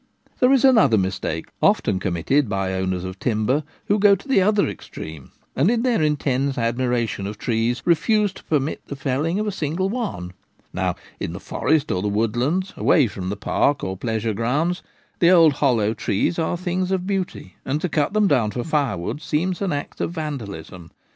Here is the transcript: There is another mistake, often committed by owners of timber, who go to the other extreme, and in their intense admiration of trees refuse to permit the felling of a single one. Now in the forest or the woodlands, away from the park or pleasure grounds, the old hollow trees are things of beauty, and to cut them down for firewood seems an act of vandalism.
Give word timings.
There 0.39 0.51
is 0.51 0.65
another 0.65 0.97
mistake, 0.97 1.49
often 1.61 1.99
committed 1.99 2.49
by 2.49 2.73
owners 2.73 3.03
of 3.03 3.19
timber, 3.19 3.63
who 3.85 3.99
go 3.99 4.15
to 4.15 4.27
the 4.27 4.41
other 4.41 4.67
extreme, 4.67 5.31
and 5.55 5.69
in 5.69 5.83
their 5.83 6.01
intense 6.01 6.57
admiration 6.57 7.27
of 7.27 7.37
trees 7.37 7.83
refuse 7.85 8.33
to 8.33 8.43
permit 8.45 8.81
the 8.87 8.95
felling 8.95 9.37
of 9.37 9.45
a 9.45 9.51
single 9.51 9.89
one. 9.89 10.33
Now 10.73 10.95
in 11.19 11.33
the 11.33 11.39
forest 11.39 11.91
or 11.91 12.01
the 12.01 12.07
woodlands, 12.07 12.73
away 12.75 13.05
from 13.05 13.29
the 13.29 13.37
park 13.37 13.83
or 13.83 13.95
pleasure 13.95 14.33
grounds, 14.33 14.81
the 15.19 15.29
old 15.29 15.53
hollow 15.53 15.93
trees 15.93 16.39
are 16.39 16.57
things 16.57 16.89
of 16.89 17.05
beauty, 17.05 17.57
and 17.63 17.79
to 17.81 17.87
cut 17.87 18.13
them 18.13 18.27
down 18.27 18.49
for 18.49 18.63
firewood 18.63 19.21
seems 19.21 19.61
an 19.61 19.71
act 19.71 20.01
of 20.01 20.09
vandalism. 20.13 20.89